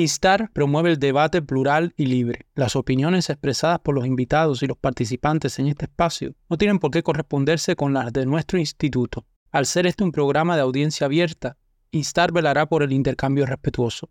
[0.00, 2.46] Instar promueve el debate plural y libre.
[2.54, 6.90] Las opiniones expresadas por los invitados y los participantes en este espacio no tienen por
[6.90, 9.26] qué corresponderse con las de nuestro instituto.
[9.50, 11.58] Al ser este un programa de audiencia abierta,
[11.90, 14.08] Instar velará por el intercambio respetuoso.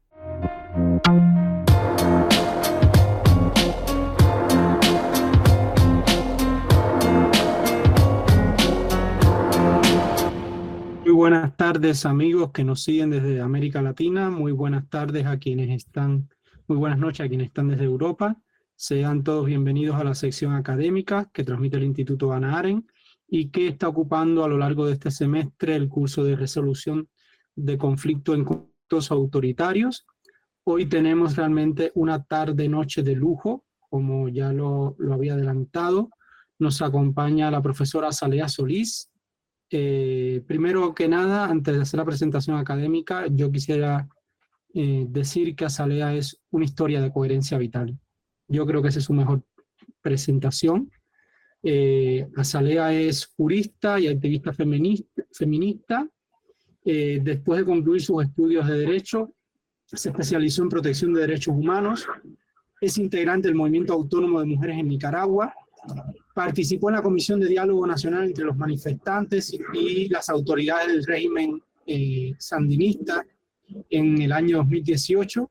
[11.20, 16.30] Buenas tardes amigos que nos siguen desde América Latina, muy buenas tardes a quienes están,
[16.66, 18.38] muy buenas noches a quienes están desde Europa.
[18.78, 22.88] Sean todos bienvenidos a la sección académica que transmite el Instituto Ana Aren
[23.28, 27.10] y que está ocupando a lo largo de este semestre el curso de resolución
[27.54, 30.08] de conflictos en conflictos autoritarios.
[30.64, 36.12] Hoy tenemos realmente una tarde-noche de lujo, como ya lo, lo había adelantado.
[36.60, 39.09] Nos acompaña la profesora Salea Solís,
[39.72, 44.08] eh, primero que nada, antes de hacer la presentación académica, yo quisiera
[44.74, 47.98] eh, decir que Azalea es una historia de coherencia vital.
[48.48, 49.44] Yo creo que esa es su mejor
[50.02, 50.92] presentación.
[51.64, 55.24] Eh, Azalea es jurista y activista feminista.
[55.32, 56.08] feminista.
[56.86, 59.34] Eh, después de concluir sus estudios de Derecho,
[59.86, 62.08] se especializó en protección de derechos humanos.
[62.80, 65.54] Es integrante del Movimiento Autónomo de Mujeres en Nicaragua
[66.40, 71.62] participó en la Comisión de Diálogo Nacional entre los manifestantes y las autoridades del régimen
[71.86, 73.26] eh, sandinista
[73.90, 75.50] en el año 2018.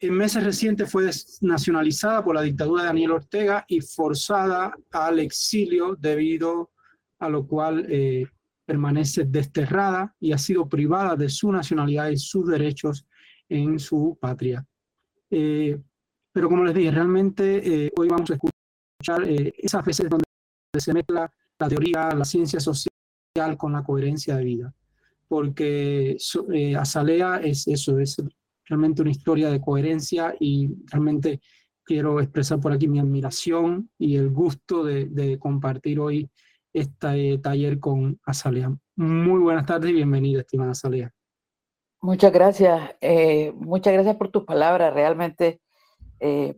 [0.00, 1.10] En meses recientes fue
[1.40, 6.70] nacionalizada por la dictadura de Daniel Ortega y forzada al exilio debido
[7.18, 8.26] a lo cual eh,
[8.64, 13.06] permanece desterrada y ha sido privada de su nacionalidad y sus derechos
[13.48, 14.64] en su patria.
[15.30, 15.78] Eh,
[16.32, 18.49] pero como les dije, realmente hoy vamos a escuchar
[19.18, 20.24] eh, esas veces donde
[20.78, 22.90] se mezcla la teoría, la ciencia social
[23.56, 24.74] con la coherencia de vida.
[25.28, 26.16] Porque
[26.52, 28.22] eh, Azalea es eso, es
[28.64, 31.40] realmente una historia de coherencia y realmente
[31.84, 36.30] quiero expresar por aquí mi admiración y el gusto de, compartir hoy
[36.72, 38.72] este taller con Azalea.
[38.96, 41.12] Muy buenas tardes y bienvenida, estimada Azalea.
[42.00, 44.94] Muchas gracias, eh, muchas gracias por tus palabras.
[44.94, 45.60] Realmente,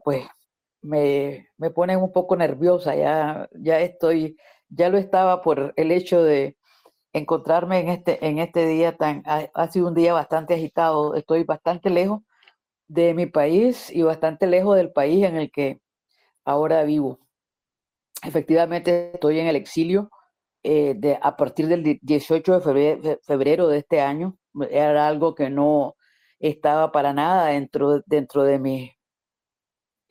[0.05, 0.25] pues
[0.83, 4.37] me, me ponen un poco nerviosa, ya, ya estoy,
[4.69, 6.57] ya lo estaba por el hecho de
[7.13, 11.91] encontrarme en este, en este día tan, ha, sido un día bastante agitado, estoy bastante
[11.91, 12.23] lejos
[12.89, 15.81] de mi país y bastante lejos del país en el que
[16.45, 17.21] ahora vivo.
[18.25, 20.11] Efectivamente, estoy en el exilio
[20.63, 24.37] eh, de, a partir del 18 de febrero, de este año.
[24.71, 25.97] Era algo que no
[26.39, 28.93] estaba para nada dentro, dentro de mi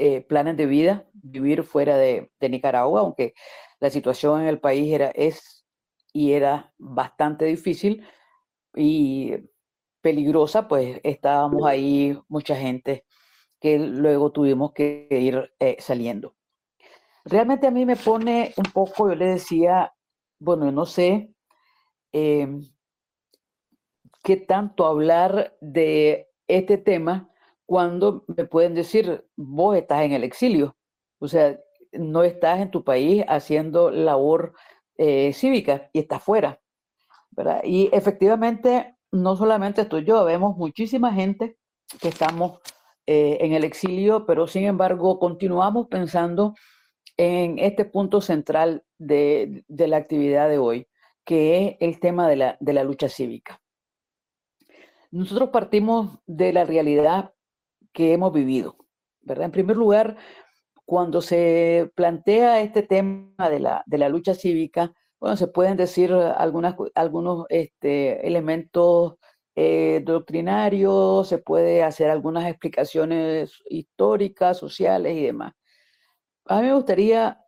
[0.03, 3.35] eh, planes de vida, vivir fuera de, Nicaragua, aunque
[3.79, 5.63] la situación en el país era, es
[6.11, 8.03] y era bastante difícil
[8.75, 9.35] y
[10.01, 13.05] peligrosa, pues estábamos ahí mucha gente
[13.59, 16.35] que luego tuvimos que ir eh, saliendo.
[17.23, 19.93] Realmente a mí me pone un poco, yo le decía,
[20.39, 21.31] bueno, no sé
[22.11, 22.73] em,
[24.23, 27.30] qué tanto hablar de este tema
[27.71, 30.75] cuando me pueden decir, vos estás en el exilio,
[31.19, 31.57] o sea,
[31.93, 34.55] no estás en tu país haciendo labor
[34.97, 36.59] eh, cívica y estás fuera.
[37.29, 37.61] ¿verdad?
[37.63, 41.55] Y efectivamente, no solamente estoy yo, vemos muchísima gente
[42.01, 42.59] que estamos
[43.07, 46.55] eh, en el exilio, pero sin embargo continuamos pensando
[47.15, 50.89] en este punto central de, de la actividad de hoy,
[51.23, 53.61] que es el tema de la, de la lucha cívica.
[55.09, 57.31] Nosotros partimos de la realidad
[57.93, 58.77] que hemos vivido,
[59.21, 59.45] ¿verdad?
[59.45, 60.17] En primer lugar,
[60.85, 66.11] cuando se plantea este tema de la, de la lucha cívica, bueno, se pueden decir
[66.13, 69.15] algunas, algunos este, elementos
[69.55, 75.53] eh, doctrinarios, se puede hacer algunas explicaciones históricas, sociales y demás.
[76.45, 77.39] A mí me gustaría,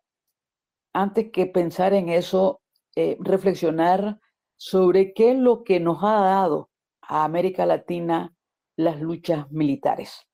[0.94, 2.62] antes que pensar en eso,
[2.96, 4.20] eh, reflexionar
[4.56, 6.70] sobre qué es lo que nos ha dado
[7.02, 8.34] a América Latina
[8.78, 10.28] las luchas militares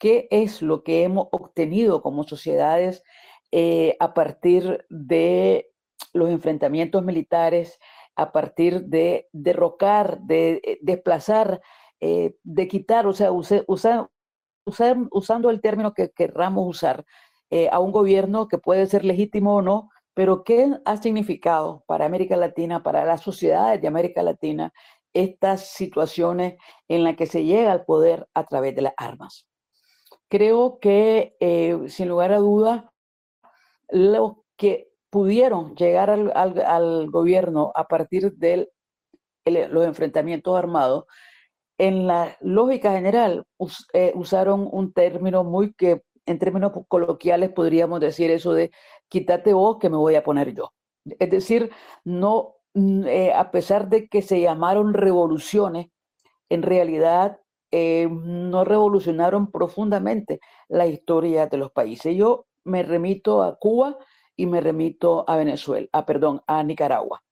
[0.00, 3.04] qué es lo que hemos obtenido como sociedades
[3.52, 5.70] eh, a partir de
[6.14, 7.78] los enfrentamientos militares,
[8.16, 11.60] a partir de derrocar, de eh, desplazar,
[12.00, 13.30] eh, de quitar, o sea,
[14.64, 17.04] usando el término que querramos usar,
[17.72, 22.36] a un gobierno que puede ser legítimo o no, pero qué ha significado para América
[22.36, 24.72] Latina, para las sociedades de América Latina,
[25.12, 26.54] estas situaciones
[26.86, 29.49] en las que se llega al poder a través de las armas.
[30.30, 32.92] Creo que, eh, sin lugar a duda,
[33.88, 38.70] los que pudieron llegar al, gobierno a partir de
[39.44, 41.04] los enfrentamientos armados
[41.78, 43.44] en la lógica general
[43.92, 48.70] eh, usaron un término muy que en términos coloquiales podríamos decir eso de
[49.08, 50.72] quítate vos que me voy a poner yo.
[51.18, 51.72] Es decir,
[52.04, 55.88] no, mm, eh, a pesar de que se llamaron revoluciones,
[56.50, 57.39] en realidad
[57.70, 62.16] eh, no revolucionaron profundamente la historia de los países.
[62.16, 63.96] Yo me remito a Cuba
[64.36, 67.22] y me remito a Venezuela, a, perdón, a Nicaragua.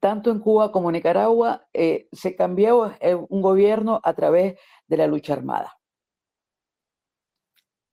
[0.00, 2.92] Tanto en Cuba como en Nicaragua eh, se cambió
[3.28, 5.76] un gobierno a través de la lucha armada.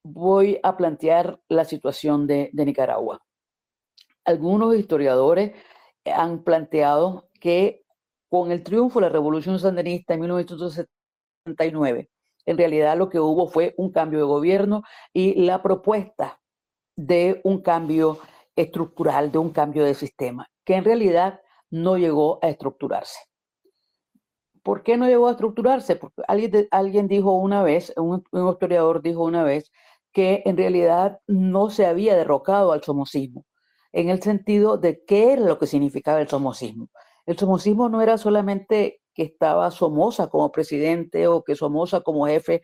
[0.04, 3.20] Voy a plantear la situación de Nicaragua.
[4.24, 5.52] Algunos historiadores
[6.04, 7.84] han planteado que
[8.28, 12.10] con el triunfo de la Revolución Sandinista en 1979,
[12.46, 14.82] en realidad lo que hubo fue un cambio de gobierno
[15.12, 16.40] y la propuesta
[16.96, 18.18] de un cambio
[18.56, 21.40] estructural, de un cambio de sistema, que en realidad
[21.70, 23.18] no llegó a estructurarse.
[24.62, 25.96] ¿Por qué no llegó a estructurarse?
[25.96, 29.70] Porque alguien, alguien dijo una vez, un, un historiador dijo una vez,
[30.12, 33.44] que en realidad no se había derrocado al somocismo,
[33.92, 36.88] en el sentido de qué era lo que significaba el somocismo.
[37.28, 42.62] El somocismo no era solamente que estaba Somoza como presidente o que Somoza como jefe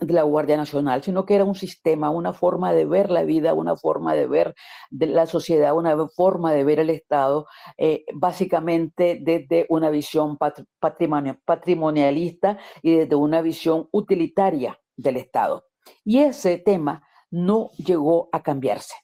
[0.00, 3.54] de la Guardia Nacional, sino que era un sistema, una forma de ver la vida,
[3.54, 4.56] una forma de ver
[4.90, 7.46] la sociedad, una forma de ver el Estado,
[7.78, 10.36] eh, básicamente desde una visión
[11.44, 15.66] patrimonialista y desde una visión utilitaria del Estado.
[16.04, 18.96] Y ese tema no llegó a cambiarse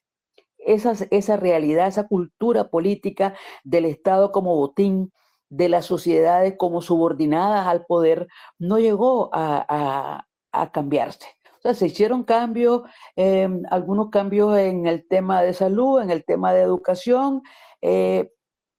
[0.66, 3.34] esa, esa realidad, esa cultura política
[3.64, 5.12] del Estado como botín,
[5.48, 8.26] de las sociedades como subordinadas al poder,
[8.58, 10.24] no llegó a,
[10.72, 11.26] cambiarse.
[11.58, 12.82] O sea, se hicieron cambios,
[13.14, 17.42] em, algunos cambios en el tema de salud, en el tema de educación,
[17.82, 18.32] eh,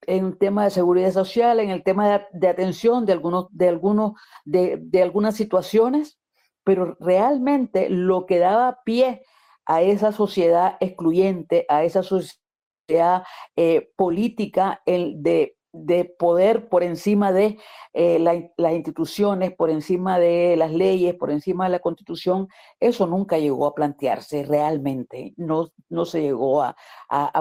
[0.08, 4.14] en el tema de seguridad social, en el tema de, atención de, algunos, de, algunos,
[4.44, 6.20] de, de algunas situaciones,
[6.64, 9.22] pero realmente lo que daba pie
[9.68, 13.24] a esa sociedad excluyente, a esa sociedad
[13.56, 17.60] eh, política de, de, poder por encima de
[17.94, 22.48] eh, las instituciones, por encima de las leyes, por encima de la constitución,
[22.80, 26.76] eso nunca llegó a plantearse realmente, no, no se llegó a,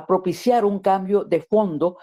[0.08, 1.98] propiciar un cambio de fondo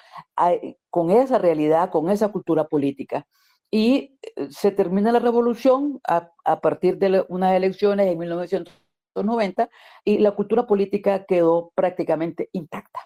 [0.89, 3.27] con esa realidad, con esa cultura política.
[3.71, 8.82] Y eh, se termina la revolución a, a partir de unas elecciones en 1900
[9.15, 9.69] 90
[10.03, 12.99] y la cultura política quedó prácticamente intacta.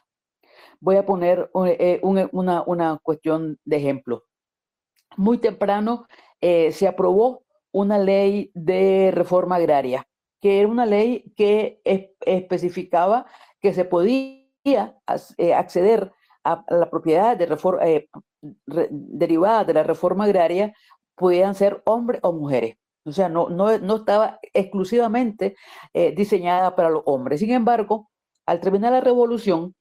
[0.80, 4.24] Voy a poner eh, una, una, cuestión de ejemplo.
[5.16, 6.08] Muy temprano
[6.40, 10.08] eh, se aprobó una ley de reforma agraria,
[10.40, 11.82] que era una ley que
[12.22, 13.26] especificaba
[13.60, 14.48] que se podía
[15.38, 16.12] eh, acceder
[16.44, 17.38] a, la propiedad
[18.66, 20.74] derivada de la reforma agraria,
[21.16, 22.78] podían ser hombres o mujeres.
[23.08, 25.56] O sea, no, no, estaba exclusivamente
[25.94, 27.40] eh, diseñada para los hombres.
[27.40, 28.10] Sin embargo,
[28.46, 29.76] al terminar la revolución,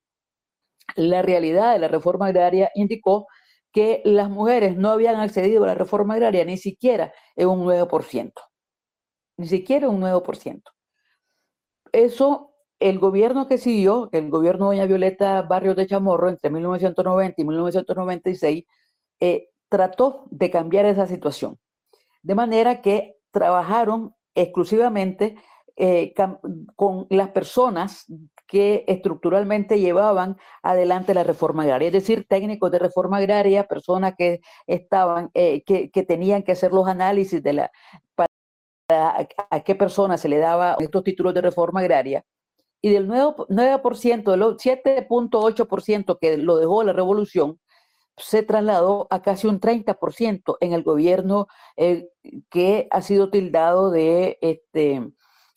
[0.94, 3.26] la realidad de la reforma agraria indicó
[3.72, 8.32] que las mujeres no habían accedido a la reforma agraria ni siquiera en un 9%.
[9.38, 10.62] Ni siquiera un 9%.
[11.92, 17.42] Eso, el gobierno que siguió, el gobierno de doña Violeta Barrios de Chamorro, entre 1990
[17.42, 18.64] y 1996,
[19.20, 21.58] eh, trató de cambiar esa situación.
[22.22, 25.36] De manera que trabajaron exclusivamente
[25.76, 26.14] eh,
[26.74, 28.06] con las personas
[28.46, 34.40] que estructuralmente llevaban adelante la reforma agraria, es decir, técnicos de reforma agraria, personas que
[34.66, 37.70] estaban, eh, que, tenían que hacer los análisis de la
[38.14, 38.28] para
[39.50, 42.24] a, qué personas se le daba estos títulos de reforma agraria.
[42.80, 47.60] Y del 9%, 9% del 7.8% que lo dejó la revolución,
[48.16, 52.08] se trasladó a casi un 30% en el gobierno eh,
[52.50, 55.02] que ha sido tildado de este,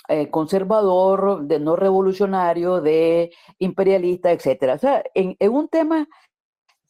[0.07, 4.73] eh, conservador, de no revolucionario, de imperialista, etc.
[4.75, 6.07] O sea, en, en un tema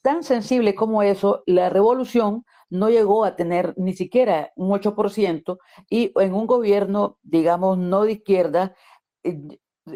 [0.01, 5.57] tan sensible como eso, la revolución no llegó a tener ni siquiera un 8%
[5.89, 8.75] y en un gobierno, digamos, no de izquierda,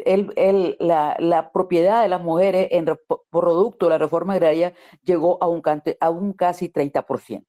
[0.04, 2.86] eh, el, la, propiedad de las mujeres en
[3.30, 5.62] producto de la reforma agraria llegó a un,
[6.00, 7.44] a un casi 30%.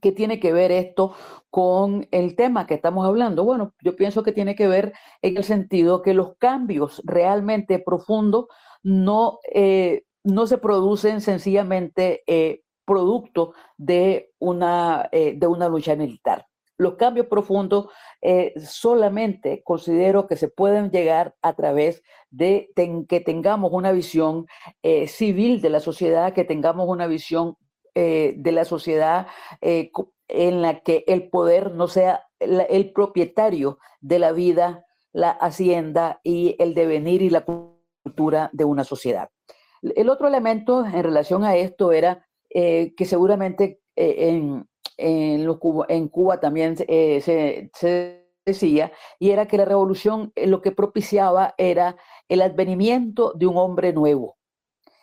[0.00, 1.14] ¿Qué tiene que ver esto
[1.50, 3.44] con el tema que estamos hablando?
[3.44, 4.92] Bueno, yo pienso que tiene que ver
[5.22, 8.46] en el sentido que los cambios realmente profundos
[8.82, 16.45] no, eh, no se producen sencillamente eh, producto de una, eh, de una lucha militar.
[16.78, 17.88] Los cambios profundos
[18.20, 22.70] eh, solamente considero que se pueden llegar a través de
[23.08, 24.46] que tengamos una visión
[24.82, 27.56] eh, civil de la sociedad, que tengamos una visión
[27.94, 29.26] de la sociedad
[29.62, 36.56] en la que el poder no sea el propietario de la vida, la hacienda y
[36.58, 39.30] el devenir y la cultura de una sociedad.
[39.80, 47.20] El otro elemento en relación a esto era que seguramente en, en, Cuba, también se,
[47.72, 51.96] se, decía, y era que la revolución lo que propiciaba era
[52.28, 54.36] el advenimiento de un hombre nuevo.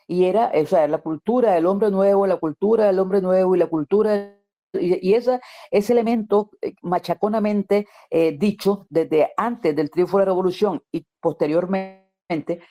[0.08, 3.60] Y era, o sea, la cultura del hombre nuevo, la cultura del hombre nuevo y
[3.60, 4.38] la cultura
[4.74, 5.40] y, ese,
[5.72, 12.62] elemento eh, machaconamente eh, dicho desde antes del triunfo de la revolución y posteriormente,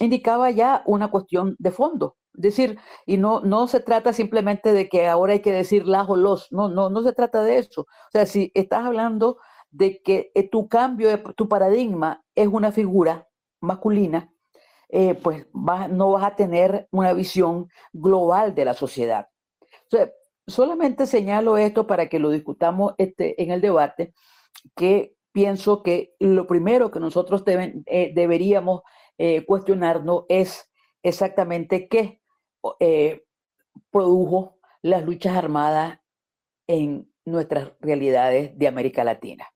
[0.00, 2.16] indicaba ya una cuestión de fondo.
[2.34, 6.16] Decir, y no, no se trata simplemente de que ahora hay que decir las o
[6.16, 7.82] los, no, no, no se trata de eso.
[7.82, 9.38] O sea, si estás hablando
[9.70, 13.28] de que eh, tu cambio, tu paradigma es una figura
[13.60, 14.30] masculina,
[15.22, 19.28] pues no vas a tener una visión global de la sociedad.
[19.60, 20.10] O sea,
[20.46, 24.14] solamente señalo esto para que lo discutamos este, en el debate,
[24.74, 28.82] que pienso que lo primero que nosotros eh, deberíamos
[29.18, 30.70] eh, cuestionarnos es
[31.02, 32.21] exactamente qué
[32.80, 33.24] eh,
[33.90, 35.98] produjo las luchas armadas
[36.66, 39.46] en nuestras realidades de América Latina.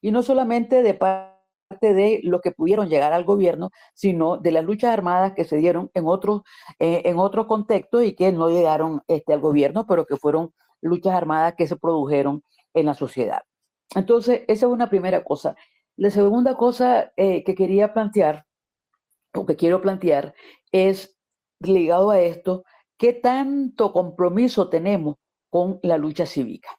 [0.00, 1.36] Y no solamente de parte
[1.80, 5.90] de lo que pudieron llegar al gobierno, sino de las luchas armadas que se dieron
[5.94, 6.42] en otros
[6.78, 11.54] eh, en contextos y que no llegaron este, al gobierno, pero que fueron luchas armadas
[11.56, 12.44] que se produjeron
[12.74, 13.42] en la sociedad.
[13.94, 15.56] Entonces, esa es una primera cosa.
[15.96, 18.44] La segunda cosa eh, que quería plantear,
[19.34, 20.34] o que quiero plantear,
[20.70, 21.15] es
[21.60, 22.64] ligado a esto,
[22.98, 25.16] ¿qué tanto compromiso tenemos
[25.50, 26.70] con la lucha cívica?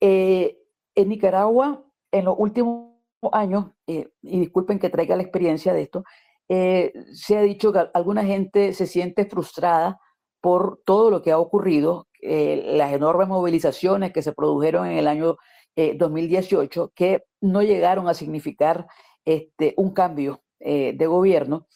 [0.00, 0.58] Eh,
[0.94, 2.92] en Nicaragua, en los últimos
[3.32, 6.04] años, eh, y disculpen que traiga la experiencia de esto,
[6.48, 10.00] eh, se ha dicho que alguna gente se siente frustrada
[10.40, 15.36] por todo lo que ha ocurrido, las enormes movilizaciones que se produjeron en el año
[15.76, 18.86] 2018, que no llegaron a significar
[19.24, 21.66] este, un cambio de gobierno.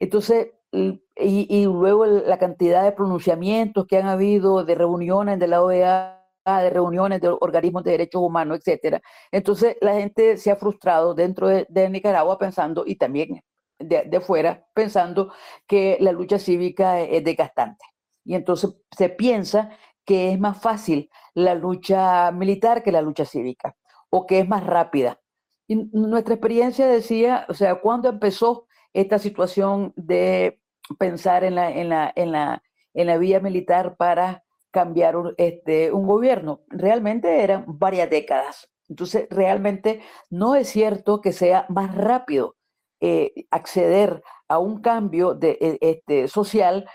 [0.00, 5.62] Entonces, y, y, luego la cantidad de pronunciamientos que han habido, de reuniones de la
[5.62, 9.00] OEA de reuniones de organismos de derechos humanos, etcétera.
[9.30, 13.42] Entonces la gente se ha frustrado dentro de, Nicaragua pensando y también
[13.78, 15.32] de, fuera pensando
[15.66, 17.84] que la lucha cívica es desgastante.
[18.24, 19.70] Y entonces se piensa
[20.04, 23.76] que es más fácil la lucha militar que la lucha cívica
[24.10, 25.20] o que es más rápida.
[25.68, 30.60] Y nuestra experiencia decía, o sea, cuando empezó esta situación de
[30.96, 32.62] pensar en la, en la, en la,
[32.94, 36.62] en la vía militar para cambiar un, este, un gobierno.
[36.68, 38.68] Realmente eran varias décadas.
[38.88, 42.56] Entonces, realmente no es cierto que sea más rápido
[43.00, 46.88] eh, acceder a un cambio de, e, este, social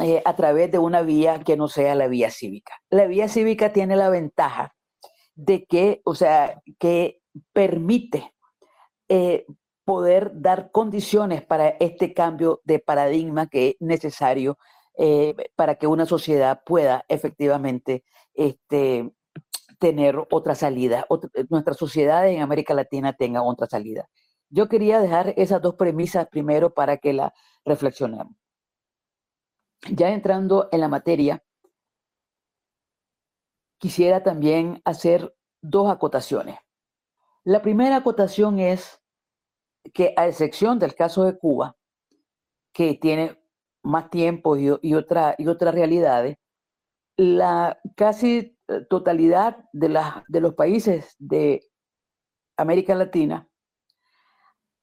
[0.00, 2.74] eh, a través de una vía que no sea la vía cívica.
[2.90, 4.74] La vía cívica tiene la ventaja
[5.34, 7.20] de que, o sea, que
[7.52, 8.32] permite
[9.08, 9.46] eh,
[9.84, 14.58] poder dar condiciones para este cambio de paradigma que es necesario
[14.98, 19.12] eh, para que una sociedad pueda efectivamente este,
[19.78, 24.08] tener otra salida, eh, nuestra sociedad en América Latina tenga otra salida.
[24.48, 27.34] Yo quería dejar esas dos premisas primero para que la
[27.64, 28.36] reflexionemos.
[29.90, 31.42] Ya entrando en la materia,
[33.78, 36.58] quisiera también hacer dos acotaciones.
[37.42, 39.01] La primera acotación es
[39.92, 41.76] que a excepción del caso de Cuba,
[42.72, 43.38] que tiene
[43.82, 46.36] más tiempo y, otra, y otras realidades,
[47.16, 51.68] la casi eh, totalidad de, la, de los países de
[52.56, 53.48] América Latina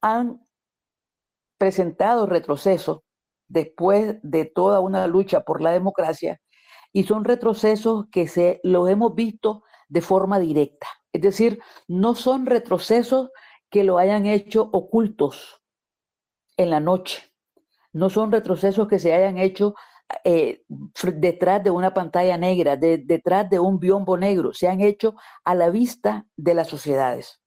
[0.02, 0.46] han
[1.58, 3.00] presentado retrocesos
[3.48, 6.40] después de toda una lucha por la democracia
[6.92, 10.86] y son retrocesos que se los hemos visto de forma directa.
[11.12, 13.30] Es decir, no son retrocesos
[13.70, 15.62] que lo hayan hecho ocultos
[16.56, 17.32] en la noche,
[17.92, 19.74] no son retrocesos que se hayan hecho
[20.24, 20.64] eh,
[21.14, 25.70] detrás de una pantalla negra, detrás de un biombo negro, se han hecho a la
[25.70, 27.40] vista de las sociedades,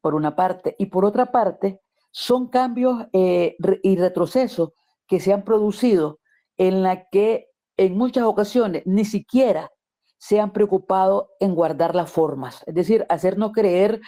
[0.00, 0.74] por una parte.
[0.78, 4.72] Y por otra parte, son cambios eh, y retrocesos
[5.06, 6.20] que se han producido
[6.56, 9.70] en la que en muchas ocasiones ni siquiera
[10.18, 14.02] se han preocupado en guardar las formas, es decir, hacernos creer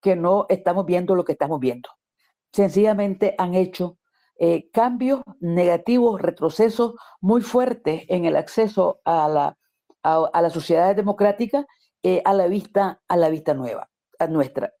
[0.00, 1.90] que no estamos viendo lo que estamos viendo.
[2.52, 3.98] Sencillamente han hecho
[4.38, 9.58] eh, cambios negativos, retrocesos muy fuertes en el acceso a la,
[10.02, 11.66] a, la sociedad democrática
[12.02, 14.72] eh, a, la vista, a la vista nueva, a nuestra.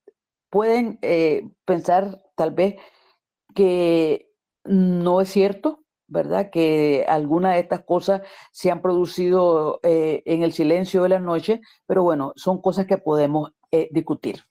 [0.48, 2.76] Pueden eh, pensar tal vez
[3.54, 4.30] que
[4.64, 6.50] no es cierto, ¿verdad?
[6.50, 8.22] Que algunas de estas cosas
[8.52, 12.98] se han producido eh, en el silencio de la noche, pero bueno, son cosas que
[12.98, 14.42] podemos eh, discutir.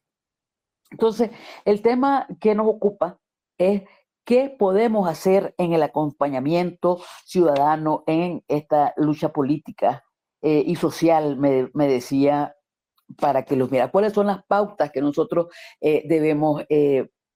[0.92, 1.32] Entonces,
[1.66, 3.20] el tema que nos ocupa
[3.58, 3.84] es
[4.26, 10.04] qué podemos hacer en el acompañamiento ciudadano en esta lucha política
[10.42, 12.56] eh, y social, me, decía,
[13.18, 13.92] para que los mira.
[13.92, 15.48] ¿Cuáles son las pautas que nosotros
[15.82, 16.64] debemos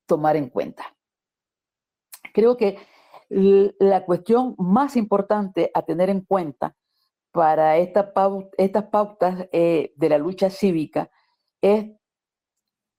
[0.05, 0.95] tomar en cuenta?
[2.33, 2.77] Creo que
[3.29, 6.75] la cuestión más importante a tener en cuenta
[7.31, 11.09] para estas pautas eh, de la lucha cívica
[11.61, 11.91] es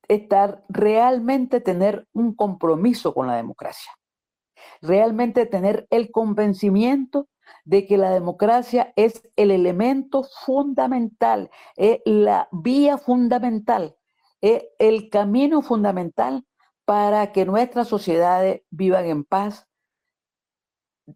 [0.08, 3.92] estar realmente tener un compromiso con la democracia,
[4.80, 7.28] realmente tener el convencimiento
[7.64, 11.50] de que la democracia es el elemento fundamental,
[12.04, 13.96] la vía fundamental,
[14.40, 16.44] el camino fundamental
[16.84, 19.66] para que nuestras sociedades vivan en paz,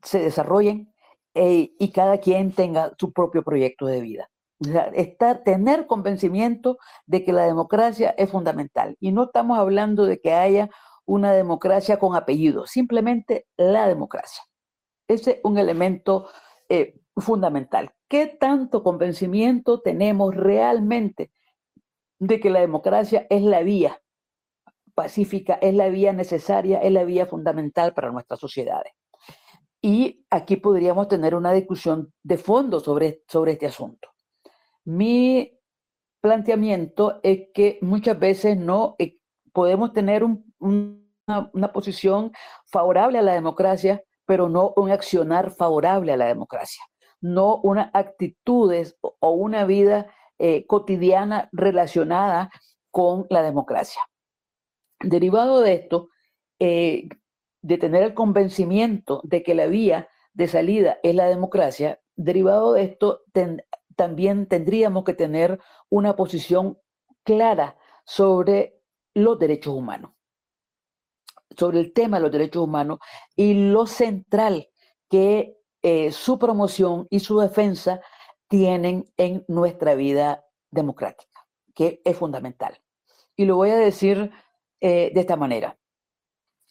[0.02, 0.92] se desarrollen
[1.34, 4.30] eh, y cada quien tenga su propio proyecto de vida.
[4.94, 8.96] Estar, tener convencimiento de que la democracia es fundamental.
[9.00, 10.70] Y no estamos hablando de que haya
[11.04, 14.42] una democracia con apellido, simplemente la democracia.
[15.08, 16.28] Ese es un elemento
[16.68, 17.92] eh, fundamental.
[18.08, 21.30] ¿Qué tanto convencimiento tenemos realmente
[22.18, 24.00] de que la democracia es la vía
[24.94, 28.92] pacífica, es la vía necesaria, es la vía fundamental para nuestras sociedades?
[29.80, 34.08] Y aquí podríamos tener una discusión de fondo sobre, sobre este asunto.
[34.88, 35.52] Mi
[36.22, 39.18] planteamiento es que muchas veces no eh,
[39.52, 42.32] podemos tener una, posición
[42.72, 46.82] favorable a la democracia, pero no un accionar favorable a la democracia,
[47.20, 50.06] no unas actitudes o una vida
[50.38, 52.50] eh, cotidiana relacionada
[52.90, 54.00] con la democracia.
[55.00, 56.08] Derivado de esto,
[56.60, 57.10] eh,
[57.60, 62.84] de tener el convencimiento de que la vía de salida es la democracia, derivado de
[62.84, 63.20] esto
[63.98, 66.78] también tendríamos que tener una posición
[67.24, 67.76] clara
[68.06, 68.80] sobre
[69.12, 70.12] los derechos humanos,
[71.56, 73.00] sobre el tema de los derechos humanos
[73.34, 74.68] y lo central
[75.10, 78.00] que eh, su promoción y su defensa
[78.46, 81.44] tienen en nuestra vida democrática,
[81.74, 82.80] que es fundamental.
[83.34, 84.30] Y lo voy a decir
[84.80, 85.76] eh, de esta manera.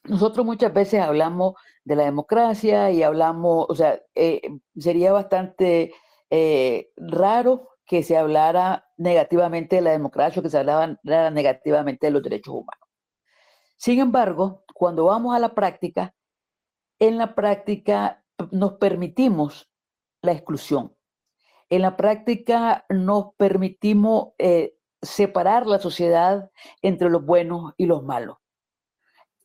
[0.06, 4.42] Nosotros muchas veces hablamos de la democracia y hablamos, o sea, eh,
[4.78, 5.92] sería bastante
[6.30, 12.24] eh, raro que se hablara negativamente de la democracia que se hablara negativamente de los
[12.24, 12.88] derechos humanos.
[13.78, 16.14] Sin embargo, cuando vamos a la práctica,
[17.00, 19.70] en la práctica nos permitimos
[20.22, 20.96] la exclusión.
[21.70, 26.50] En la práctica nos permitimos eh, separar la sociedad
[26.82, 28.38] entre los buenos y los malos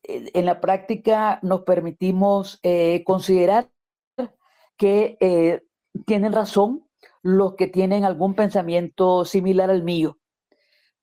[0.02, 3.68] en la práctica nos permitimos eh, considerar
[4.76, 5.62] que eh,
[6.07, 6.87] tienen razón
[7.22, 10.18] los que tienen algún pensamiento similar al mío.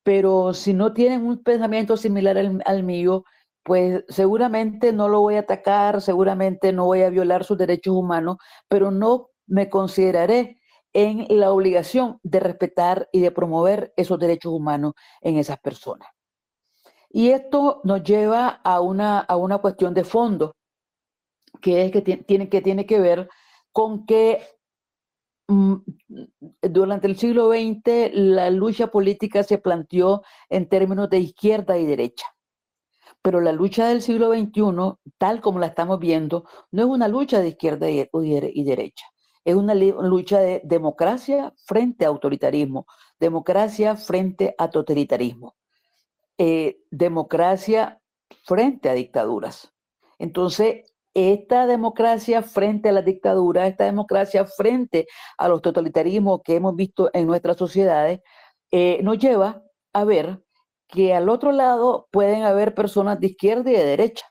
[0.04, 3.24] Pero si no tienen un pensamiento similar al, mío,
[3.64, 8.38] pues seguramente no lo voy a atacar, seguramente no voy a violar sus derechos humanos,
[8.68, 10.60] pero no me consideraré
[10.94, 16.10] en la obligación de respetar y de promover esos derechos humanos en esas personas.
[17.10, 20.56] Y esto nos lleva a una, a una cuestión de fondo,
[21.62, 23.30] que es que tiene, que tiene que ver
[23.72, 24.42] con que
[26.62, 32.26] durante el siglo XX la lucha política se planteó en términos de izquierda y derecha.
[33.22, 37.40] Pero la lucha del siglo XXI, tal como la estamos viendo, no es una lucha
[37.40, 39.06] de izquierda y, y derecha.
[39.44, 42.86] Es una lucha de democracia frente a autoritarismo,
[43.20, 45.56] democracia frente a totalitarismo.
[46.38, 48.00] Eh, democracia
[48.44, 49.74] frente a dictaduras.
[50.20, 56.76] Entonces, esta democracia frente a la dictadura, esta democracia frente a los totalitarismos que hemos
[56.76, 58.22] visto en nuestras sociedades,
[58.72, 60.44] eh, nos lleva a ver
[60.88, 64.26] que al otro lado pueden haber personas de izquierda y de derecha,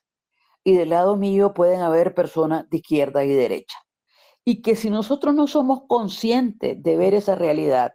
[0.64, 3.79] y del lado mío pueden haber personas de izquierda y derecha.
[4.45, 7.95] Y que si nosotros no somos conscientes de ver esa realidad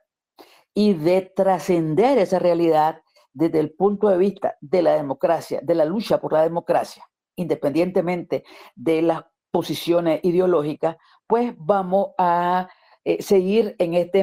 [0.73, 3.01] y de trascender esa realidad,
[3.33, 7.03] desde el punto de vista de la democracia, de la lucha por la democracia,
[7.35, 8.43] independientemente
[8.75, 12.67] de las posiciones ideológicas, pues vamos a
[13.05, 14.19] eh, seguir en este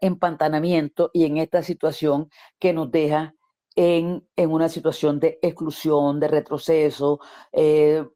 [0.00, 3.34] empantanamiento y en esta situación que nos deja
[3.76, 7.20] en, una situación de exclusión, de retroceso
[7.52, 8.06] eh,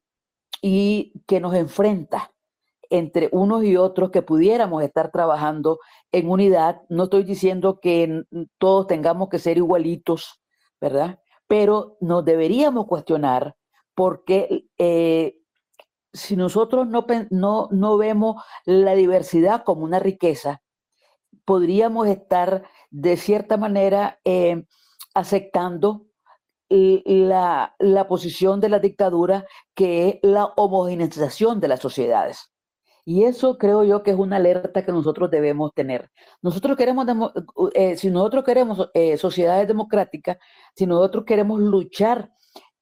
[0.61, 2.33] y que nos enfrenta
[2.91, 5.81] entre unos y otros que pudiéramos estar trabajando
[6.13, 6.83] en unidad.
[6.89, 8.25] No estoy diciendo que
[8.59, 10.41] todos tengamos que ser igualitos,
[10.81, 11.19] ¿verdad?
[11.47, 13.57] Pero nos deberíamos cuestionar
[13.95, 15.37] porque eh,
[16.13, 20.63] si nosotros no, no, no vemos la diversidad como una riqueza,
[21.45, 24.65] podríamos estar de cierta manera eh,
[25.15, 26.07] aceptando
[26.71, 32.51] la, la, posición de la dictadura que es la homogeneización de las sociedades.
[33.05, 36.11] Y eso creo yo que es una alerta que nosotros debemos tener.
[36.43, 37.07] Nosotros queremos,
[37.75, 40.39] eh, si nosotros queremos sociedades democráticas,
[40.75, 42.34] si nosotros queremos luchar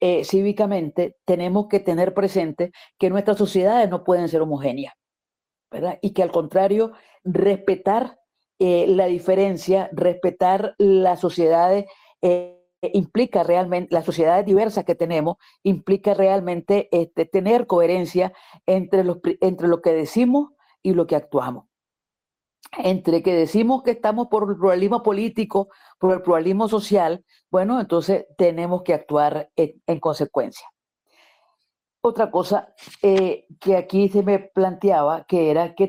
[0.04, 4.94] eh, cívicamente, tenemos que tener presente que nuestras sociedades no pueden ser homogéneas,
[5.70, 5.98] ¿verdad?
[6.02, 6.92] Y que al contrario,
[7.24, 8.18] respetar
[8.58, 11.86] la diferencia, respetar las sociedades
[12.82, 18.32] implica realmente, las sociedades diversas que tenemos, implica realmente este, tener coherencia
[18.66, 20.50] entre, los, entre lo que decimos
[20.82, 21.66] y lo que actuamos.
[22.78, 25.68] Entre que decimos que estamos por el pluralismo político,
[26.02, 30.66] por el pluralismo social, bueno, entonces tenemos que actuar en, consecuencia.
[32.00, 35.86] Otra cosa eh, que aquí se me planteaba, que era qué,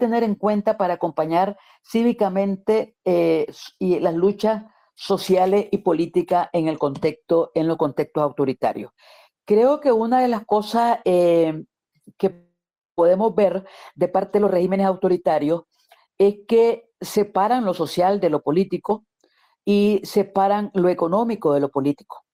[0.00, 1.56] tener en cuenta para acompañar
[1.88, 3.46] cívicamente eh,
[3.78, 4.64] y las luchas
[4.96, 8.90] sociales y políticas en el contexto, en los contextos autoritarios.
[9.44, 11.66] Creo que una de las cosas eh,
[12.18, 12.50] que
[12.96, 15.62] podemos ver de parte de los regímenes autoritarios
[16.18, 19.06] es que separan lo social de lo político
[19.66, 22.26] y separan lo económico de lo político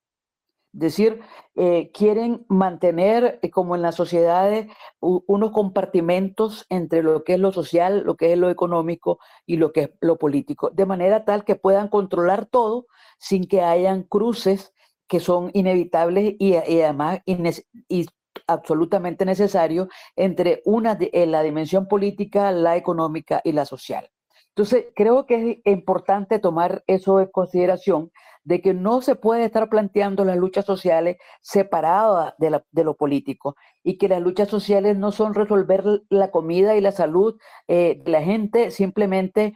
[0.73, 1.21] decir,
[1.55, 4.67] eh, quieren mantener, eh, como en las sociedades,
[5.01, 9.73] unos compartimentos entre lo que es lo social, lo que es lo económico y lo
[9.73, 12.87] que es lo político, de manera tal que puedan controlar todo
[13.19, 14.73] sin que hayan cruces
[15.07, 18.07] que son inevitables y, además y
[18.47, 24.11] absolutamente necesarios entre una de, eh, la dimensión política, la económica y la social.
[24.55, 28.11] Entonces, creo que es importante tomar eso en consideración
[28.45, 33.99] de que no se puede estar planteando las luchas sociales separadas de, lo político y
[33.99, 37.39] que las luchas sociales no son resolver la comida y la salud
[37.69, 39.55] eh, de la gente simplemente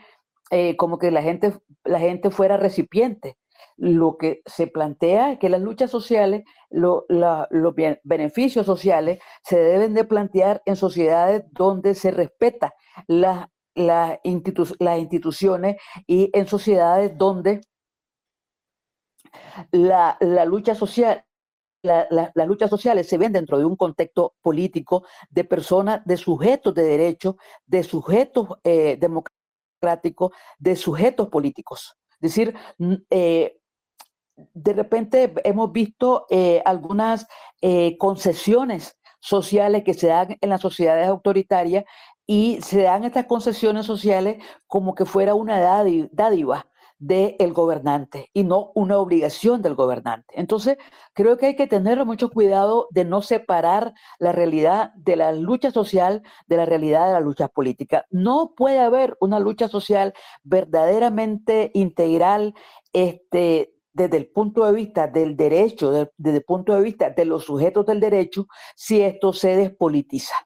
[0.51, 1.53] eh, como que la gente,
[1.85, 3.37] la gente fuera recipiente.
[3.77, 7.05] Lo que se plantea es que las luchas sociales, los
[8.05, 12.75] beneficios sociales se deben de plantear en sociedades donde se respeta
[13.07, 13.49] las
[14.25, 17.61] instituciones y en sociedades donde
[19.71, 21.25] la, lucha social,
[21.83, 26.83] las luchas sociales se ven dentro de un contexto político de personas, de sujetos de
[26.83, 27.37] derecho,
[27.67, 31.97] de sujetos eh, democráticos, de sujetos políticos.
[32.21, 32.55] Es decir,
[33.11, 33.59] eh,
[34.37, 37.27] de repente hemos visto eh, algunas
[37.99, 41.85] concesiones sociales que se dan en las sociedades autoritarias
[42.27, 46.67] y se dan estas concesiones sociales como que fuera una dádiva
[46.99, 50.35] del gobernante y no una obligación del gobernante.
[50.35, 50.79] Entonces,
[51.13, 55.71] creo que hay que tener mucho cuidado de no separar la realidad de la lucha
[55.71, 58.07] social de la realidad de la lucha política.
[58.11, 62.55] No puede haber una lucha social verdaderamente integral
[62.95, 67.45] este, desde el punto de vista del derecho, desde el punto de vista de los
[67.45, 70.46] sujetos del derecho, si esto se despolitiza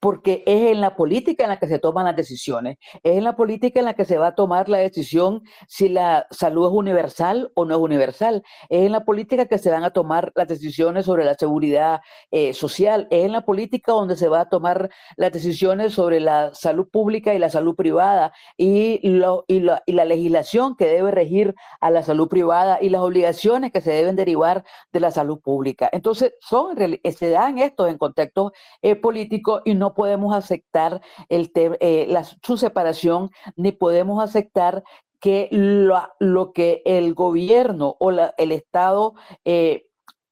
[0.00, 3.36] porque es en la política en la que se toman las decisiones, es en la
[3.36, 7.50] política en la que se va a tomar la decisión si la salud es universal
[7.54, 11.06] o no es universal, es en la política que se van a tomar las decisiones
[11.06, 15.32] sobre la seguridad eh, social, es en la política donde se va a tomar las
[15.32, 20.86] decisiones sobre la salud pública y la salud privada y, y, y la legislación que
[20.86, 25.10] debe regir a la salud privada y las obligaciones que se deben derivar de la
[25.10, 25.88] salud pública.
[25.92, 32.06] Entonces, son, se dan estos en contextos eh, políticos y no podemos aceptar el eh,
[32.08, 34.84] la, su separación, ni podemos aceptar
[35.20, 39.88] que lo, que el gobierno o el Estado eh,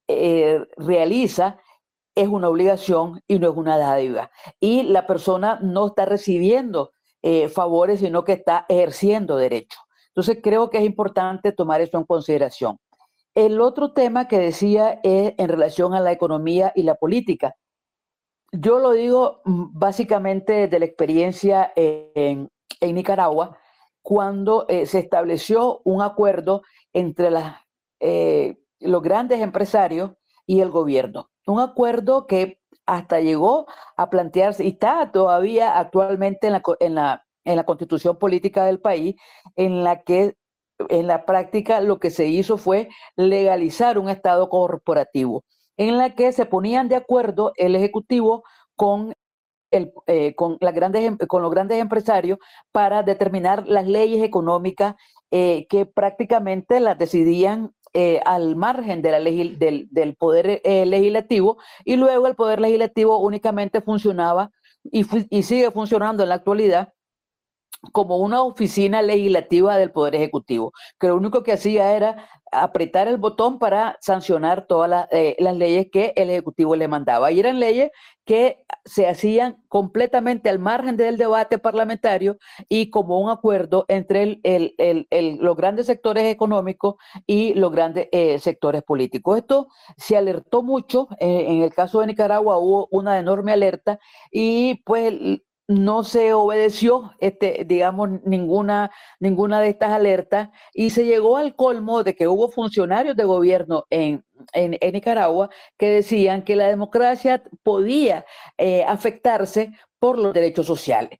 [0.07, 1.59] eh, realiza
[2.15, 4.31] es una obligación y no es una dádiva.
[4.61, 6.93] Y la persona no está recibiendo
[7.53, 9.79] favores, sino que está ejerciendo derecho.
[10.09, 12.79] Entonces creo que es importante tomar eso en consideración.
[13.35, 17.57] El otro tema que decía es en relación a la economía y la política.
[18.57, 23.59] Yo lo digo mm, básicamente de la experiencia en, Nicaragua,
[24.03, 26.63] cuando eh, se estableció un acuerdo
[26.93, 27.31] entre
[28.01, 30.13] eh, los grandes empresarios
[30.47, 31.31] y el gobierno.
[31.47, 37.25] Un acuerdo que hasta llegó a plantearse y está todavía actualmente en la, en la,
[37.45, 39.17] en la constitución política del país,
[39.57, 40.37] en la que
[40.91, 45.45] en la práctica lo que se hizo fue legalizar un Estado corporativo
[45.77, 48.45] en la que se ponían de acuerdo el Ejecutivo
[48.77, 49.13] con,
[49.71, 52.39] el, eh, con, las grandes, em, con los grandes empresarios
[52.73, 54.95] para determinar las leyes económicas
[55.31, 61.59] eh, que prácticamente las decidían eh, al margen de la del, del, poder eh, legislativo
[61.85, 64.51] y luego el poder legislativo únicamente funcionaba
[64.83, 66.93] y, y sigue funcionando en la actualidad
[67.93, 73.17] como una oficina legislativa del Poder Ejecutivo, que lo único que hacía era apretar el
[73.17, 77.33] botón para sancionar todas eh, las leyes que el Ejecutivo le mandaba.
[77.33, 77.91] Y eran leyes
[78.25, 84.41] que se hacían completamente al margen del debate parlamentario y como un acuerdo entre
[85.41, 89.39] los grandes sectores económicos y los grandes eh, sectores políticos.
[89.39, 93.99] Esto se alertó mucho, eh, en el caso de Nicaragua hubo una enorme alerta
[94.31, 95.13] y pues
[95.67, 102.03] no se obedeció, este, digamos, ninguna, ninguna de estas alertas y se llegó al colmo
[102.05, 105.49] de que hubo funcionarios de gobierno en, en, Nicaragua
[105.79, 108.27] que decían que la democracia podía
[108.59, 111.19] eh, afectarse por los derechos sociales.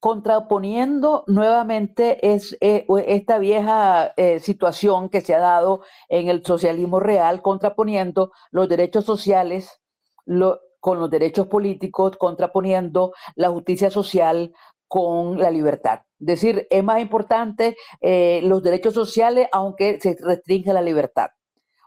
[0.00, 7.42] Contraponiendo nuevamente eh, esta vieja eh, situación que se ha dado en el socialismo real,
[7.42, 9.80] contraponiendo los derechos sociales,
[10.86, 14.52] con los derechos políticos, contraponiendo la justicia social
[14.86, 16.02] con la libertad.
[16.20, 21.30] Es decir, es más importante eh, los derechos sociales aunque se restringe la libertad.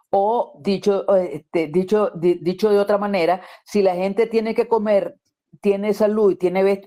[0.09, 5.15] O dicho, este, dicho, dicho de otra manera, si la gente tiene que comer,
[5.61, 6.83] tiene salud y tiene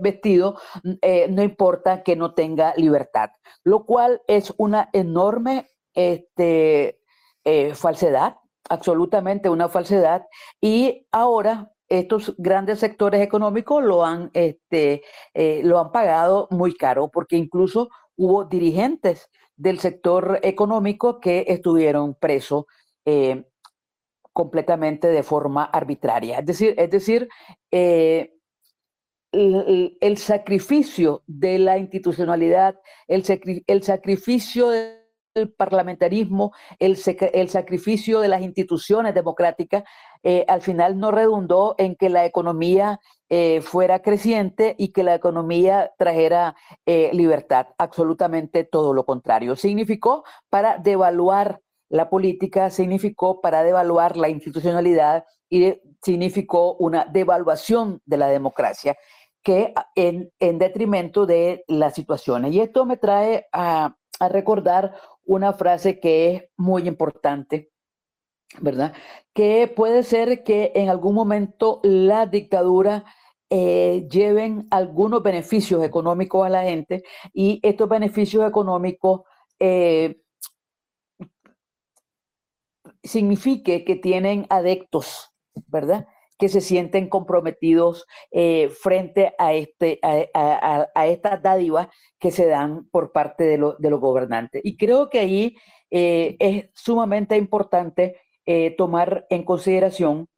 [0.00, 0.60] vestido,
[1.02, 3.30] eh, no importa que no tenga libertad.
[3.64, 7.00] Lo cual es una enorme este,
[7.44, 8.36] eh, falsedad
[8.68, 10.26] absolutamente una falsedad
[10.60, 15.02] y ahora estos grandes sectores económicos lo han, este,
[15.34, 22.14] eh, lo han pagado muy caro porque incluso hubo dirigentes del sector económico que estuvieron
[22.14, 22.64] presos
[23.04, 23.44] eh,
[24.32, 26.40] completamente de forma arbitraria.
[26.40, 27.28] Es decir, es decir
[27.70, 28.34] eh,
[29.32, 33.24] el, sacrificio de la institucionalidad, el,
[33.66, 34.95] el sacrificio de
[35.36, 36.98] el parlamentarismo, el,
[37.32, 39.84] el, sacrificio de las instituciones democráticas,
[40.22, 45.14] eh, al final no redundó en que la economía eh, fuera creciente y que la
[45.14, 47.68] economía trajera eh, libertad.
[47.78, 49.56] Absolutamente todo lo contrario.
[49.56, 58.16] Significó para devaluar la política, significó para devaluar la institucionalidad y significó una devaluación de
[58.16, 58.96] la democracia
[59.42, 62.52] que en, en detrimento de las situaciones.
[62.52, 64.94] Y esto me trae a, a recordar
[65.26, 67.70] una frase que es muy importante,
[68.60, 68.94] ¿verdad?
[69.34, 73.04] Que puede ser que en algún momento la dictadura
[73.50, 79.22] eh, lleven algunos beneficios económicos a la gente y estos beneficios económicos
[79.60, 80.20] eh,
[83.02, 85.32] signifique que tienen adeptos,
[85.66, 86.08] ¿verdad?
[86.38, 92.88] Que se sienten comprometidos eh, frente a, este, a, a, estas dádivas que se dan
[92.90, 94.60] por parte de, los gobernantes.
[94.64, 95.56] Y creo que ahí
[95.90, 100.28] eh, es sumamente importante eh, tomar en consideración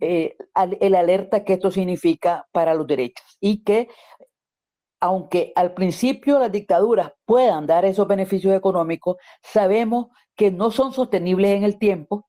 [0.00, 3.88] el alerta que esto significa para los derechos y que
[5.00, 11.52] aunque al principio las dictaduras puedan dar esos beneficios económicos, sabemos que no son sostenibles
[11.52, 12.28] en el tiempo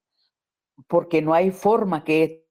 [0.88, 2.45] porque no hay forma que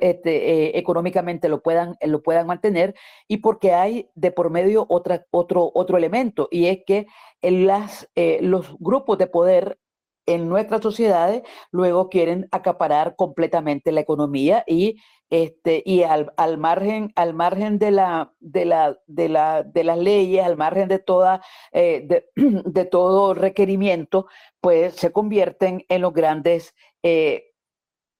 [0.00, 2.94] este, eh, económicamente lo puedan, lo puedan mantener
[3.28, 7.06] y porque hay de por medio otra, otro, otro elemento y es que
[7.42, 9.78] las, eh, los grupos de poder
[10.26, 14.96] en nuestras sociedades luego quieren acaparar completamente la economía y
[15.28, 19.98] este y al, al margen al margen de la de la de la de las
[19.98, 22.26] leyes al margen de toda eh, de,
[22.64, 24.26] de, todo requerimiento
[24.60, 26.74] pues se convierten en los grandes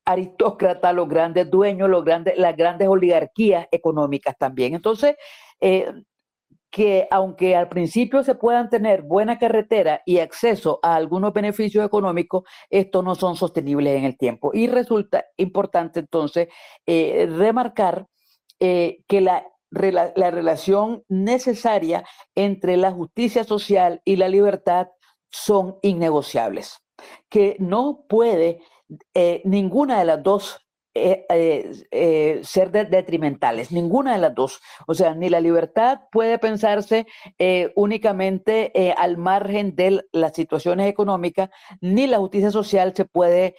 [0.04, 4.74] aristócratas, los grandes dueños, los grandes, las grandes oligarquías económicas también.
[4.74, 5.16] Entonces,
[5.60, 5.92] eh,
[6.74, 12.42] que aunque al principio se puedan tener buena carretera y acceso a algunos beneficios económicos,
[12.68, 14.50] estos no son sostenibles en el tiempo.
[14.52, 16.48] Y resulta importante entonces
[16.84, 18.08] eh, remarcar
[18.58, 24.88] eh, que la, la relación necesaria entre la justicia social y la libertad
[25.30, 26.80] son innegociables,
[27.28, 28.60] que no puede
[29.14, 30.60] eh, ninguna de las dos
[30.96, 34.60] eh, eh, ser detrimentales, ninguna de las dos.
[34.86, 37.06] O sea, ni la libertad puede pensarse
[37.74, 43.56] únicamente al margen de las situaciones económicas, ni la justicia social se puede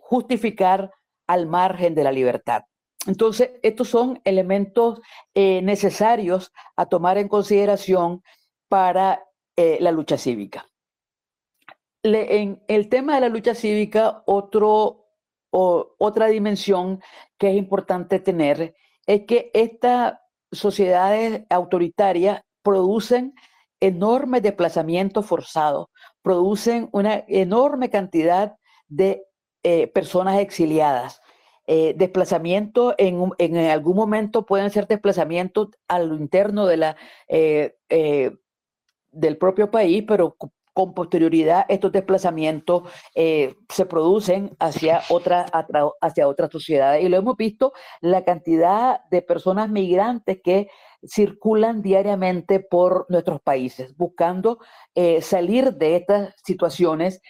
[0.00, 0.90] justificar
[1.26, 2.62] al margen de la libertad.
[3.06, 5.00] Entonces, estos son elementos
[5.34, 8.22] necesarios a tomar en consideración
[8.68, 9.22] para
[9.56, 10.71] la lucha cívica
[12.02, 15.06] en el tema de la lucha cívica, otro,
[15.50, 17.00] otra dimensión
[17.38, 18.74] que es importante tener
[19.06, 20.14] es que estas
[20.50, 23.34] sociedades autoritarias producen
[23.80, 25.88] enormes desplazamientos forzados,
[26.22, 28.56] producen una enorme cantidad
[28.88, 29.24] de
[29.62, 31.20] eh, personas exiliadas.
[31.66, 36.96] Eh, desplazamiento en, en, algún momento pueden ser desplazamientos a lo interno de la,
[37.28, 37.76] eh,
[39.12, 40.36] del propio país, pero
[40.72, 42.82] con posterioridad estos desplazamientos
[43.14, 45.46] se producen hacia, otra,
[46.00, 47.04] hacia otras sociedades.
[47.04, 50.68] Y lo hemos visto, la cantidad de personas migrantes que
[51.04, 54.58] circulan diariamente por nuestros países, buscando
[55.20, 57.20] salir de estas situaciones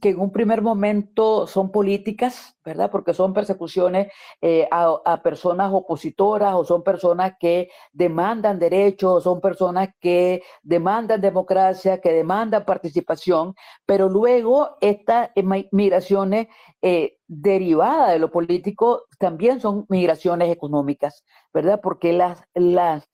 [0.00, 2.90] que en un primer momento son políticas, ¿verdad?
[2.90, 9.90] Porque son persecuciones eh, a, personas opositoras o son personas que demandan derechos, son personas
[10.00, 13.54] que demandan democracia, que demandan participación,
[13.86, 15.30] pero luego estas
[15.70, 16.48] migraciones
[16.82, 21.80] eh, derivadas de lo político también son migraciones económicas, ¿verdad?
[21.82, 23.08] Porque las, las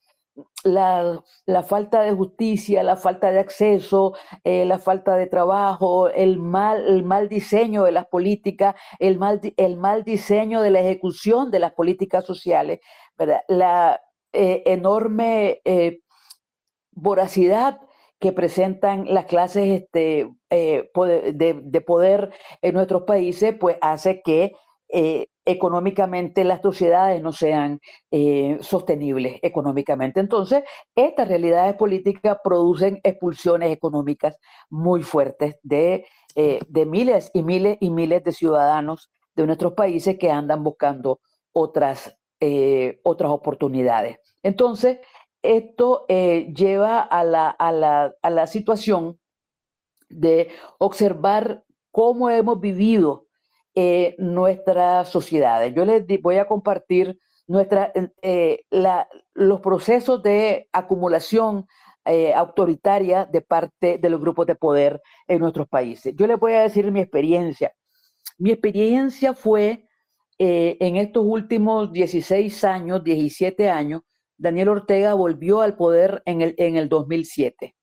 [0.63, 4.13] la, falta de justicia, la falta de acceso,
[4.43, 9.41] eh, la falta de trabajo, el mal, el mal diseño de las políticas, el mal,
[9.57, 12.79] el mal diseño de la ejecución de las políticas sociales,
[13.47, 14.01] la
[14.33, 15.99] eh, enorme eh,
[16.91, 17.79] voracidad
[18.19, 24.53] que presentan las clases este, de, de, poder en nuestros países, pues hace que
[25.45, 27.79] económicamente las sociedades no sean
[28.11, 30.19] eh, sostenibles económicamente.
[30.19, 30.63] Entonces,
[30.95, 34.35] estas realidades políticas producen expulsiones económicas
[34.69, 40.17] muy fuertes de, eh, de miles y miles y miles de ciudadanos de nuestros países
[40.17, 41.21] que andan buscando
[41.53, 44.19] otras, eh, otras oportunidades.
[44.43, 44.99] Entonces,
[45.43, 49.19] esto lleva a la, a, la, a la situación
[50.07, 53.25] de observar cómo hemos vivido
[53.73, 55.73] eh, nuestras sociedades.
[55.73, 58.65] Yo les voy a compartir nuestra, eh,
[59.33, 61.65] los procesos de acumulación
[62.03, 66.13] eh, autoritaria de parte de los grupos de poder en nuestros países.
[66.17, 67.73] Yo les voy a decir mi experiencia.
[68.37, 69.87] Mi experiencia fue
[70.37, 74.01] en estos últimos 16 años, 17 años,
[74.37, 77.75] Daniel Ortega volvió al poder en el, en el 2007.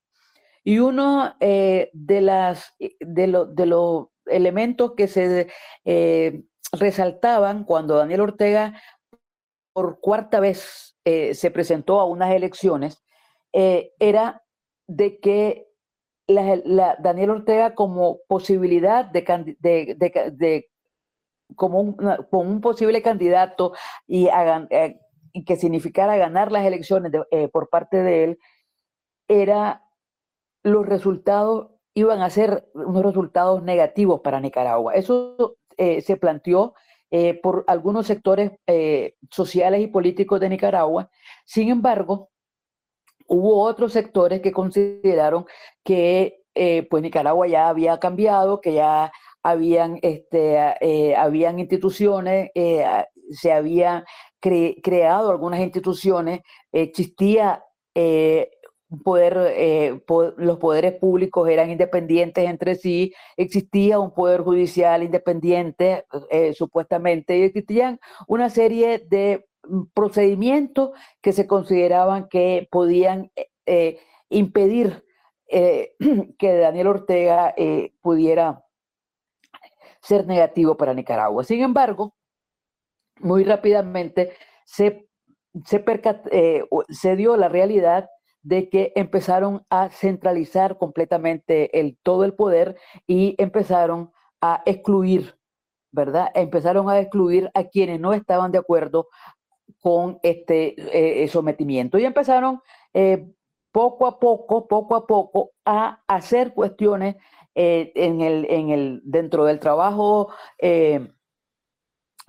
[0.64, 5.48] Y uno de, las, de, lo, de, lo, elementos que se
[5.84, 8.80] eh, resaltaban cuando Daniel Ortega
[9.72, 13.02] por cuarta vez eh, se presentó a unas elecciones,
[13.52, 14.42] eh, era
[14.86, 15.68] de que
[16.26, 19.24] Daniel Ortega como posibilidad de,
[21.54, 23.72] como, un, posible candidato
[24.06, 24.28] y,
[25.32, 27.12] y, que significara ganar las elecciones
[27.50, 28.38] por parte de él,
[29.26, 29.82] era
[30.62, 34.94] los resultados iban a ser unos resultados negativos para Nicaragua.
[34.94, 36.74] Eso eh, se planteó
[37.10, 41.10] eh, por algunos sectores eh, sociales y políticos de Nicaragua.
[41.44, 42.30] Sin embargo,
[43.26, 45.46] hubo otros sectores que consideraron
[45.84, 46.34] que
[46.90, 49.12] pues Nicaragua ya había cambiado, que ya
[49.44, 52.50] habían, este, habían instituciones,
[53.30, 54.02] se habían
[54.40, 56.40] creado algunas instituciones,
[56.72, 57.62] existía
[59.02, 60.00] poder, eh,
[60.36, 67.42] los poderes públicos eran independientes entre sí, existía un poder judicial independiente, eh, supuestamente, y
[67.42, 73.30] existían una serie de mm, procedimientos que se consideraban que podían
[73.66, 75.04] eh, impedir
[75.48, 77.54] que Daniel Ortega
[78.02, 78.62] pudiera
[80.02, 81.42] ser negativo para Nicaragua.
[81.42, 82.14] Sin embargo,
[83.20, 84.34] muy rápidamente
[84.66, 85.08] se,
[85.64, 85.82] se,
[86.90, 88.10] se dio la realidad
[88.48, 95.36] de que empezaron a centralizar completamente el, todo el poder y empezaron a excluir,
[95.92, 96.30] ¿verdad?
[96.34, 99.08] Empezaron a excluir a quienes no estaban de acuerdo
[99.82, 100.76] con este
[101.22, 102.62] eh, sometimiento y empezaron
[102.94, 103.30] eh,
[103.70, 107.16] poco a poco, poco a poco a hacer cuestiones
[107.54, 110.32] eh, en el, en el, dentro del trabajo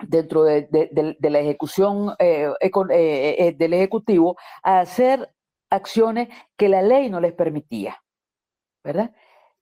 [0.02, 5.28] dentro de, de, la ejecución del Ejecutivo, a hacer
[5.70, 8.02] acciones que la ley no les permitía,
[8.84, 9.12] ¿verdad?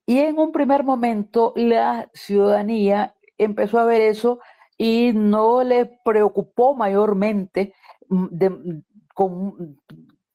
[0.05, 4.39] Y en un primer momento la ciudadanía empezó a ver eso
[4.77, 7.73] y no le preocupó mayormente,
[8.07, 8.83] mm, mm,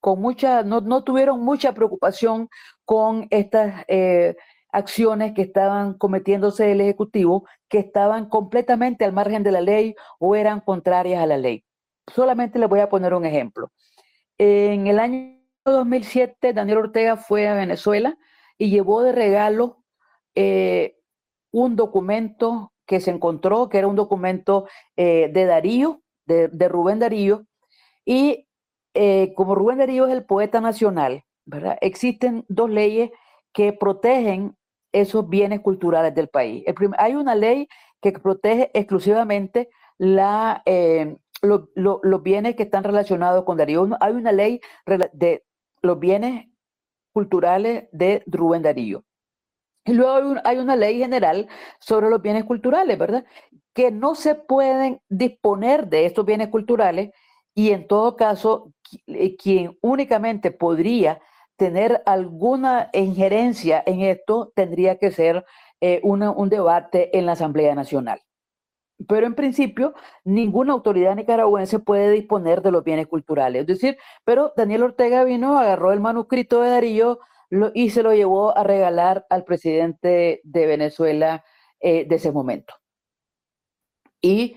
[0.00, 2.48] con, mucha, no, tuvieron mucha preocupación
[2.84, 4.36] con estas eh,
[4.70, 10.36] acciones que estaban cometiéndose el Ejecutivo, que estaban completamente al margen de la ley o
[10.36, 11.64] eran contrarias a la ley.
[12.14, 13.70] Solamente les voy a poner un ejemplo.
[14.36, 15.33] En el año
[15.72, 18.18] 2007, Daniel Ortega fue a Venezuela
[18.58, 19.82] y llevó de regalo
[20.34, 20.98] eh,
[21.50, 27.46] un documento que se encontró, que era un documento eh, de Darío, de, Rubén Darío,
[28.04, 28.46] y
[28.94, 31.78] eh, como Rubén Darío es el poeta nacional, ¿verdad?
[31.80, 33.10] Existen dos leyes
[33.52, 34.56] que protegen
[34.92, 36.64] esos bienes culturales del país.
[36.98, 37.68] hay una ley
[38.00, 40.62] que protege exclusivamente la,
[41.42, 43.88] los bienes que están relacionados con Darío.
[44.00, 44.60] Hay una ley
[45.12, 45.44] de
[45.84, 46.46] los bienes
[47.12, 49.04] culturales de Rubén Darío.
[49.84, 51.46] Y luego hay, una ley general
[51.78, 53.24] sobre los bienes culturales, ¿verdad?
[53.74, 57.10] Que no se pueden disponer de estos bienes culturales
[57.54, 58.72] y en todo caso,
[59.06, 61.20] eh, quien únicamente podría
[61.56, 65.44] tener alguna injerencia en esto tendría que ser
[65.80, 68.20] eh, un debate en la Asamblea Nacional.
[69.08, 73.62] Pero en principio, ninguna autoridad nicaragüense puede disponer de los bienes culturales.
[73.62, 77.18] Es decir, pero Daniel Ortega vino, agarró el manuscrito de Darío
[77.74, 81.44] y se lo llevó a regalar al presidente de Venezuela
[81.80, 82.74] eh, de ese momento.
[84.20, 84.56] Y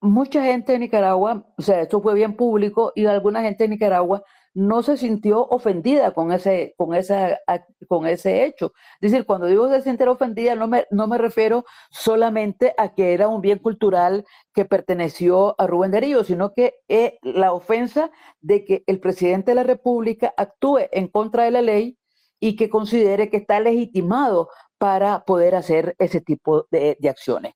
[0.00, 4.22] mucha gente de Nicaragua, o sea, esto fue bien público y alguna gente de Nicaragua
[4.54, 7.38] no se sintió ofendida con ese, con esa,
[7.86, 8.72] con ese hecho.
[9.00, 13.12] Es decir, cuando digo se sentir ofendida, no me, no me refiero solamente a que
[13.12, 18.64] era un bien cultural que perteneció a Rubén Darío, sino que es la ofensa de
[18.64, 21.98] que el presidente de la República actúe en contra de la ley
[22.40, 27.54] y que considere que está legitimado para poder hacer ese tipo de, de acciones.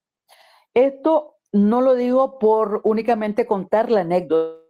[0.74, 4.61] Esto no lo digo por únicamente contar la anécdota,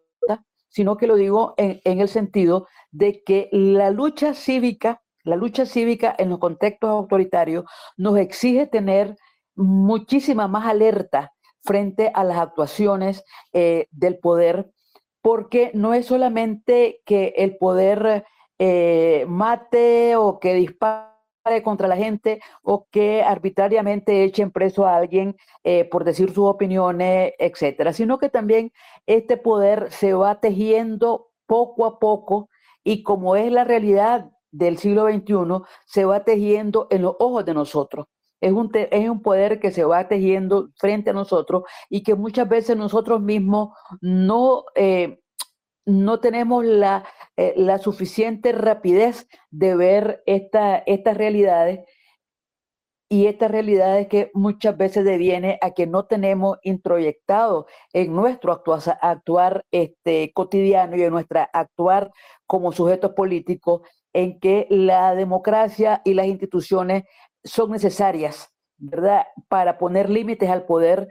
[0.72, 6.14] sino que lo digo en, el sentido de que la lucha cívica, la lucha cívica
[6.18, 7.66] en los contextos autoritarios
[7.96, 9.16] nos exige tener
[9.54, 14.72] muchísima más alerta frente a las actuaciones eh, del poder,
[15.20, 18.24] porque no es solamente que el poder
[18.58, 21.11] eh, mate o que dispare
[21.62, 27.32] contra la gente o que arbitrariamente echen preso a alguien eh, por decir sus opiniones,
[27.38, 28.72] etcétera, sino que también
[29.06, 32.48] este poder se va tejiendo poco a poco
[32.84, 37.54] y como es la realidad del siglo XXI, se va tejiendo en los ojos de
[37.54, 38.06] nosotros.
[38.40, 42.48] Es un, es un poder que se va tejiendo frente a nosotros y que muchas
[42.48, 43.70] veces nosotros mismos
[44.00, 45.20] no, eh,
[45.86, 47.04] no tenemos la,
[47.36, 51.80] eh, la suficiente rapidez de ver esta, estas realidades
[53.08, 59.66] y estas realidades que muchas veces deviene a que no tenemos introyectado en nuestro actuar,
[59.70, 62.10] este, cotidiano y en nuestra actuar
[62.46, 63.82] como sujetos políticos
[64.14, 67.04] en que la democracia y las instituciones
[67.44, 69.26] son necesarias ¿verdad?
[69.48, 71.08] Para poner límites al poder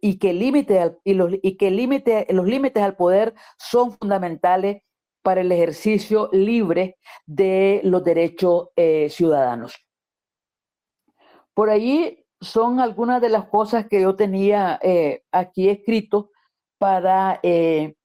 [0.00, 4.82] y que, límite y los, y que límite, los límites al poder son fundamentales
[5.24, 9.74] para el ejercicio libre de los derechos eh, ciudadanos.
[11.54, 16.30] Por allí son algunas de las cosas que yo tenía eh, aquí escrito
[16.76, 17.96] para, eh,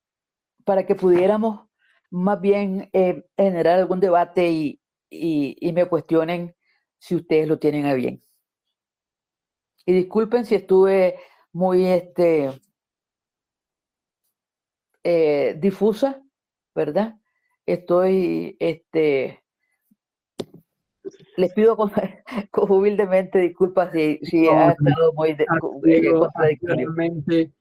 [0.63, 1.67] para que pudiéramos
[2.09, 2.89] más bien
[3.35, 6.55] generar algún debate y, y me cuestionen
[6.99, 8.23] si ustedes lo tienen a bien.
[9.85, 11.19] Y disculpen si estuve
[11.51, 12.61] muy este,
[15.57, 16.23] difusa,
[16.73, 17.15] ¿verdad?
[17.65, 19.43] Estoy, este,
[21.37, 21.91] les pido con,
[22.69, 25.35] humildemente disculpas si, si ha estado muy
[26.61, 27.51] Realmente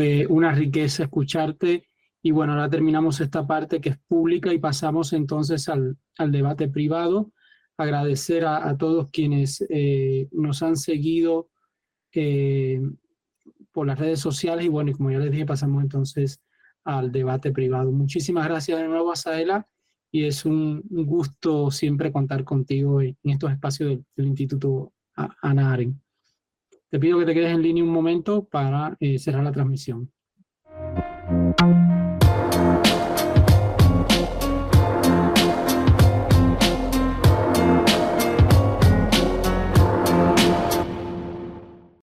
[0.00, 1.86] eh, una riqueza escucharte.
[2.24, 6.68] Y bueno, ahora terminamos esta parte que es pública y pasamos entonces al, al debate
[6.68, 7.32] privado.
[7.76, 11.48] Agradecer a, a todos quienes eh, nos han seguido
[12.14, 12.80] eh,
[13.72, 16.40] por las redes sociales y bueno, y como ya les dije, pasamos entonces
[16.84, 17.92] al debate privado.
[17.92, 19.66] Muchísimas gracias de nuevo, Asaela,
[20.10, 26.00] y es un, gusto siempre contar contigo en, estos espacios del, Instituto Ana Aren.
[26.90, 30.12] Te pido que te quedes en línea un momento para eh, cerrar la transmisión.